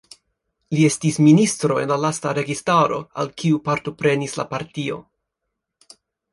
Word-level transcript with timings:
Li 0.77 0.85
estis 0.87 1.19
ministro 1.25 1.77
en 1.81 1.93
la 1.95 1.99
lasta 2.07 2.33
registaro 2.39 2.99
al 3.25 3.31
kiu 3.43 3.63
partoprenis 3.71 4.37
la 4.43 4.49
partio. 4.57 5.01